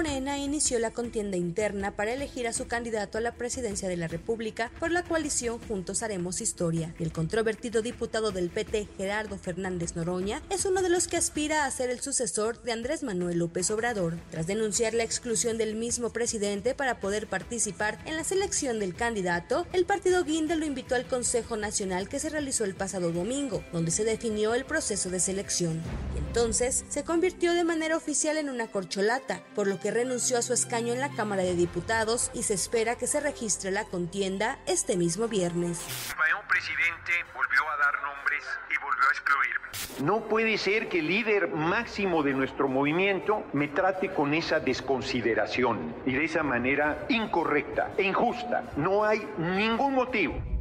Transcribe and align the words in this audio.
Morena 0.00 0.38
inició 0.38 0.78
la 0.78 0.92
contienda 0.92 1.36
interna 1.36 1.90
para 1.90 2.14
elegir 2.14 2.48
a 2.48 2.54
su 2.54 2.66
candidato 2.66 3.18
a 3.18 3.20
la 3.20 3.34
presidencia 3.34 3.86
de 3.86 3.98
la 3.98 4.08
República 4.08 4.72
por 4.80 4.90
la 4.90 5.02
coalición 5.02 5.58
Juntos 5.68 6.02
Haremos 6.02 6.40
Historia. 6.40 6.94
El 6.98 7.12
controvertido 7.12 7.82
diputado 7.82 8.30
del 8.30 8.48
PT, 8.48 8.88
Gerardo 8.96 9.36
Fernández 9.36 9.96
Noroña, 9.96 10.40
es 10.48 10.64
uno 10.64 10.80
de 10.80 10.88
los 10.88 11.06
que 11.06 11.18
aspira 11.18 11.66
a 11.66 11.70
ser 11.70 11.90
el 11.90 12.00
sucesor 12.00 12.62
de 12.62 12.72
Andrés 12.72 13.02
Manuel 13.02 13.40
López 13.40 13.70
Obrador. 13.70 14.16
Tras 14.30 14.46
denunciar 14.46 14.94
la 14.94 15.02
exclusión 15.02 15.58
del 15.58 15.74
mismo 15.74 16.08
presidente 16.14 16.74
para 16.74 16.98
poder 16.98 17.26
participar 17.26 17.98
en 18.06 18.16
la 18.16 18.24
selección 18.24 18.78
del 18.78 18.94
candidato, 18.94 19.66
el 19.74 19.84
partido 19.84 20.24
Guinda 20.24 20.56
lo 20.56 20.64
invitó 20.64 20.94
al 20.94 21.06
Consejo 21.06 21.58
Nacional 21.58 22.08
que 22.08 22.20
se 22.20 22.30
realizó 22.30 22.64
el 22.64 22.74
pasado 22.74 23.12
domingo, 23.12 23.62
donde 23.70 23.90
se 23.90 24.04
definió 24.04 24.54
el 24.54 24.64
proceso 24.64 25.10
de 25.10 25.20
selección. 25.20 25.82
Y 26.14 26.20
entonces 26.20 26.86
se 26.88 27.04
convirtió 27.04 27.52
de 27.52 27.64
manera 27.64 27.98
oficial 27.98 28.38
en 28.38 28.48
una 28.48 28.68
corcholata, 28.68 29.44
por 29.54 29.66
lo 29.66 29.78
que 29.78 29.89
renunció 29.90 30.38
a 30.38 30.42
su 30.42 30.52
escaño 30.52 30.92
en 30.92 31.00
la 31.00 31.10
Cámara 31.10 31.42
de 31.42 31.54
Diputados 31.54 32.30
y 32.34 32.42
se 32.42 32.54
espera 32.54 32.96
que 32.96 33.06
se 33.06 33.20
registre 33.20 33.70
la 33.70 33.84
contienda 33.84 34.58
este 34.66 34.96
mismo 34.96 35.28
viernes. 35.28 35.80
Un 36.10 36.48
presidente 36.48 37.12
volvió 37.34 37.68
a 37.70 37.76
dar 37.76 37.94
nombres 38.02 38.44
y 38.70 38.82
volvió 38.82 39.08
a 39.08 39.12
excluirme. 39.12 39.70
No 40.04 40.28
puede 40.28 40.58
ser 40.58 40.88
que 40.88 41.00
el 41.00 41.08
líder 41.08 41.48
máximo 41.48 42.22
de 42.22 42.32
nuestro 42.32 42.68
movimiento 42.68 43.44
me 43.52 43.68
trate 43.68 44.12
con 44.12 44.34
esa 44.34 44.60
desconsideración 44.60 45.94
y 46.06 46.12
de 46.12 46.24
esa 46.24 46.42
manera 46.42 47.06
incorrecta 47.08 47.92
e 47.96 48.02
injusta. 48.02 48.64
No 48.76 49.04
hay 49.04 49.26
ningún 49.38 49.94
motivo. 49.94 50.59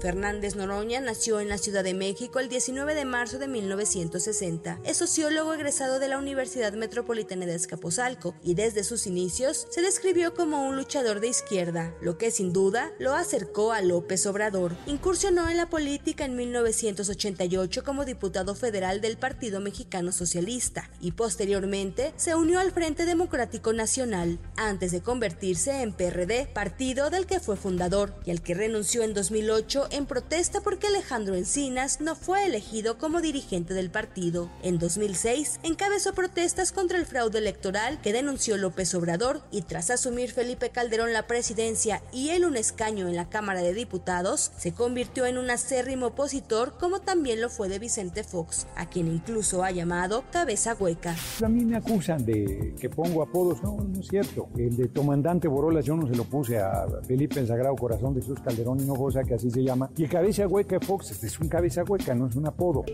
Fernández 0.00 0.56
Noroña 0.56 1.00
nació 1.00 1.40
en 1.40 1.48
la 1.48 1.58
Ciudad 1.58 1.82
de 1.82 1.94
México 1.94 2.38
el 2.38 2.48
19 2.48 2.94
de 2.94 3.04
marzo 3.04 3.38
de 3.38 3.48
1960. 3.48 4.80
Es 4.84 4.98
sociólogo 4.98 5.54
egresado 5.54 5.98
de 5.98 6.08
la 6.08 6.18
Universidad 6.18 6.72
Metropolitana 6.74 7.46
de 7.46 7.54
Escapozalco 7.54 8.34
y 8.42 8.54
desde 8.54 8.84
sus 8.84 9.06
inicios 9.06 9.66
se 9.70 9.82
describió 9.82 10.34
como 10.34 10.66
un 10.66 10.76
luchador 10.76 11.20
de 11.20 11.28
izquierda, 11.28 11.94
lo 12.00 12.18
que 12.18 12.30
sin 12.30 12.52
duda 12.52 12.92
lo 12.98 13.14
acercó 13.14 13.72
a 13.72 13.80
López 13.80 14.26
Obrador. 14.26 14.76
Incursionó 14.86 15.48
en 15.48 15.56
la 15.56 15.68
política 15.68 16.24
en 16.24 16.36
1988 16.36 17.82
como 17.84 18.04
diputado 18.04 18.54
federal 18.54 19.00
del 19.00 19.16
Partido 19.16 19.60
Mexicano 19.60 20.12
Socialista 20.12 20.90
y 21.00 21.12
posteriormente 21.12 22.12
se 22.16 22.34
unió 22.34 22.60
al 22.60 22.72
Frente 22.72 23.06
Democrático 23.06 23.72
Nacional 23.72 24.38
antes 24.56 24.92
de 24.92 25.00
convertirse 25.00 25.82
en 25.82 25.92
PRD, 25.92 26.48
partido 26.52 27.10
del 27.10 27.26
que 27.26 27.40
fue 27.40 27.56
fundador 27.56 28.14
y 28.24 28.30
al 28.30 28.42
que 28.42 28.54
renunció 28.54 29.02
en 29.02 29.14
2008 29.14 29.85
en 29.90 30.06
protesta 30.06 30.60
porque 30.60 30.86
Alejandro 30.86 31.34
Encinas 31.34 32.00
no 32.00 32.16
fue 32.16 32.46
elegido 32.46 32.98
como 32.98 33.20
dirigente 33.20 33.74
del 33.74 33.90
partido. 33.90 34.50
En 34.62 34.78
2006 34.78 35.60
encabezó 35.62 36.14
protestas 36.14 36.72
contra 36.72 36.98
el 36.98 37.06
fraude 37.06 37.38
electoral 37.38 38.00
que 38.00 38.12
denunció 38.12 38.56
López 38.56 38.94
Obrador 38.94 39.42
y 39.50 39.62
tras 39.62 39.90
asumir 39.90 40.32
Felipe 40.32 40.70
Calderón 40.70 41.12
la 41.12 41.26
presidencia 41.26 42.02
y 42.12 42.30
él 42.30 42.44
un 42.44 42.56
escaño 42.56 43.08
en 43.08 43.16
la 43.16 43.28
Cámara 43.28 43.62
de 43.62 43.74
Diputados, 43.74 44.52
se 44.56 44.72
convirtió 44.72 45.26
en 45.26 45.38
un 45.38 45.50
acérrimo 45.50 46.06
opositor 46.06 46.74
como 46.78 47.00
también 47.00 47.40
lo 47.40 47.50
fue 47.50 47.68
de 47.68 47.78
Vicente 47.78 48.24
Fox, 48.24 48.66
a 48.76 48.86
quien 48.86 49.08
incluso 49.08 49.62
ha 49.62 49.70
llamado 49.70 50.24
cabeza 50.32 50.74
hueca. 50.74 51.14
A 51.44 51.48
mí 51.48 51.64
me 51.64 51.76
acusan 51.76 52.24
de 52.24 52.74
que 52.80 52.88
pongo 52.88 53.22
apodos, 53.22 53.62
no, 53.62 53.76
no 53.76 54.00
es 54.00 54.08
cierto. 54.08 54.48
El 54.56 54.76
de 54.76 54.88
comandante 54.88 55.48
Borolas 55.48 55.84
yo 55.84 55.96
no 55.96 56.06
se 56.06 56.16
lo 56.16 56.24
puse 56.24 56.58
a 56.58 56.86
Felipe 57.06 57.40
el 57.40 57.46
Sagrado 57.46 57.76
Corazón 57.76 58.14
de 58.14 58.22
Jesús 58.22 58.40
Calderón 58.40 58.80
y 58.80 58.86
que 59.26 59.34
así 59.34 59.50
se 59.50 59.62
llama 59.62 59.75
y 59.96 60.04
el 60.04 60.10
cabeza 60.10 60.46
hueca 60.46 60.80
Fox 60.80 61.10
este 61.10 61.26
es 61.26 61.38
un 61.38 61.48
cabeza 61.48 61.82
hueca, 61.84 62.14
no 62.14 62.26
es 62.26 62.36
un 62.36 62.46
apodo. 62.46 62.84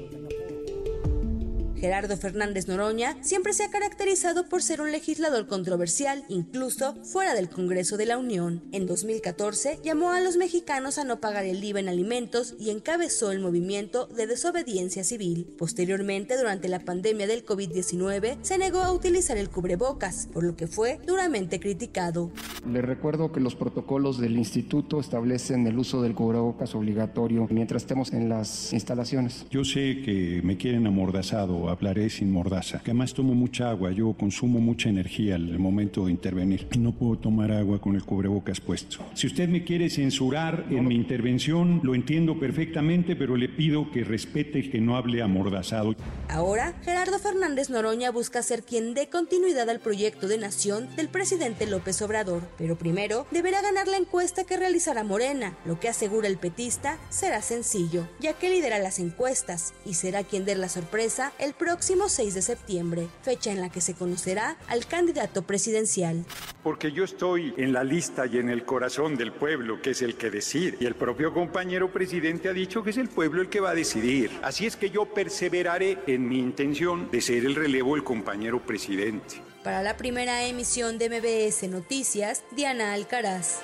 Gerardo 1.82 2.16
Fernández 2.16 2.68
Noroña 2.68 3.16
siempre 3.22 3.52
se 3.52 3.64
ha 3.64 3.70
caracterizado 3.70 4.48
por 4.48 4.62
ser 4.62 4.80
un 4.80 4.92
legislador 4.92 5.48
controversial, 5.48 6.22
incluso 6.28 6.94
fuera 7.02 7.34
del 7.34 7.48
Congreso 7.48 7.96
de 7.96 8.06
la 8.06 8.18
Unión. 8.18 8.62
En 8.70 8.86
2014 8.86 9.80
llamó 9.82 10.12
a 10.12 10.20
los 10.20 10.36
mexicanos 10.36 10.98
a 10.98 11.04
no 11.04 11.18
pagar 11.18 11.44
el 11.44 11.64
IVA 11.64 11.80
en 11.80 11.88
alimentos 11.88 12.54
y 12.60 12.70
encabezó 12.70 13.32
el 13.32 13.40
movimiento 13.40 14.06
de 14.06 14.28
desobediencia 14.28 15.02
civil. 15.02 15.52
Posteriormente, 15.58 16.38
durante 16.38 16.68
la 16.68 16.78
pandemia 16.78 17.26
del 17.26 17.44
COVID-19, 17.44 18.36
se 18.42 18.58
negó 18.58 18.82
a 18.82 18.92
utilizar 18.92 19.36
el 19.36 19.50
cubrebocas, 19.50 20.28
por 20.32 20.44
lo 20.44 20.54
que 20.54 20.68
fue 20.68 21.00
duramente 21.04 21.58
criticado. 21.58 22.30
Le 22.64 22.80
recuerdo 22.80 23.32
que 23.32 23.40
los 23.40 23.56
protocolos 23.56 24.20
del 24.20 24.36
instituto 24.36 25.00
establecen 25.00 25.66
el 25.66 25.76
uso 25.76 26.00
del 26.00 26.14
cubrebocas 26.14 26.76
obligatorio 26.76 27.48
mientras 27.50 27.82
estemos 27.82 28.12
en 28.12 28.28
las 28.28 28.72
instalaciones. 28.72 29.46
Yo 29.50 29.64
sé 29.64 30.00
que 30.04 30.42
me 30.44 30.56
quieren 30.56 30.86
amordazado 30.86 31.71
hablaré 31.72 32.10
sin 32.10 32.30
mordaza. 32.30 32.80
Además 32.84 33.14
tomo 33.14 33.34
mucha 33.34 33.70
agua, 33.70 33.92
yo 33.92 34.12
consumo 34.14 34.60
mucha 34.60 34.88
energía 34.88 35.34
al 35.34 35.58
momento 35.58 36.06
de 36.06 36.12
intervenir 36.12 36.68
y 36.72 36.78
no 36.78 36.92
puedo 36.92 37.18
tomar 37.18 37.52
agua 37.52 37.80
con 37.80 37.94
el 37.94 38.04
cubrebocas 38.04 38.60
puesto. 38.60 38.98
Si 39.14 39.26
usted 39.26 39.48
me 39.48 39.64
quiere 39.64 39.90
censurar 39.90 40.66
en 40.70 40.86
mi 40.86 40.94
intervención, 40.94 41.80
lo 41.82 41.94
entiendo 41.94 42.38
perfectamente, 42.38 43.16
pero 43.16 43.36
le 43.36 43.48
pido 43.48 43.90
que 43.90 44.04
respete 44.04 44.70
que 44.70 44.80
no 44.80 44.96
hable 44.96 45.22
amordazado. 45.22 45.94
Ahora, 46.28 46.74
Gerardo 46.82 47.18
Fernández 47.18 47.70
Noroña 47.70 48.10
busca 48.10 48.42
ser 48.42 48.62
quien 48.62 48.94
dé 48.94 49.08
continuidad 49.08 49.68
al 49.68 49.80
proyecto 49.80 50.28
de 50.28 50.38
nación 50.38 50.88
del 50.96 51.08
presidente 51.08 51.66
López 51.66 52.00
Obrador, 52.02 52.42
pero 52.58 52.76
primero 52.76 53.26
deberá 53.30 53.62
ganar 53.62 53.88
la 53.88 53.96
encuesta 53.96 54.44
que 54.44 54.56
realizará 54.56 55.04
Morena. 55.04 55.56
Lo 55.64 55.80
que 55.80 55.88
asegura 55.88 56.28
el 56.28 56.38
petista 56.38 56.98
será 57.08 57.42
sencillo, 57.42 58.06
ya 58.20 58.34
que 58.34 58.50
lidera 58.50 58.78
las 58.78 58.98
encuestas 58.98 59.74
y 59.84 59.94
será 59.94 60.24
quien 60.24 60.44
dé 60.44 60.54
la 60.54 60.68
sorpresa 60.68 61.32
el 61.38 61.54
próximo 61.62 62.08
6 62.08 62.34
de 62.34 62.42
septiembre, 62.42 63.06
fecha 63.22 63.52
en 63.52 63.60
la 63.60 63.70
que 63.70 63.80
se 63.80 63.94
conocerá 63.94 64.56
al 64.66 64.84
candidato 64.84 65.42
presidencial. 65.42 66.24
Porque 66.64 66.90
yo 66.90 67.04
estoy 67.04 67.54
en 67.56 67.72
la 67.72 67.84
lista 67.84 68.26
y 68.26 68.38
en 68.38 68.48
el 68.48 68.64
corazón 68.64 69.14
del 69.16 69.32
pueblo, 69.32 69.80
que 69.80 69.90
es 69.90 70.02
el 70.02 70.16
que 70.16 70.28
decide. 70.28 70.76
Y 70.80 70.86
el 70.86 70.96
propio 70.96 71.32
compañero 71.32 71.92
presidente 71.92 72.48
ha 72.48 72.52
dicho 72.52 72.82
que 72.82 72.90
es 72.90 72.96
el 72.96 73.08
pueblo 73.08 73.42
el 73.42 73.48
que 73.48 73.60
va 73.60 73.70
a 73.70 73.74
decidir. 73.76 74.32
Así 74.42 74.66
es 74.66 74.74
que 74.74 74.90
yo 74.90 75.06
perseveraré 75.06 75.98
en 76.08 76.28
mi 76.28 76.40
intención 76.40 77.08
de 77.12 77.20
ser 77.20 77.44
el 77.44 77.54
relevo 77.54 77.94
del 77.94 78.02
compañero 78.02 78.60
presidente. 78.60 79.36
Para 79.62 79.84
la 79.84 79.96
primera 79.96 80.44
emisión 80.44 80.98
de 80.98 81.10
MBS 81.10 81.68
Noticias, 81.68 82.42
Diana 82.50 82.92
Alcaraz. 82.92 83.60